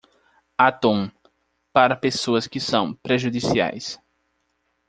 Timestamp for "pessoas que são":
1.95-2.91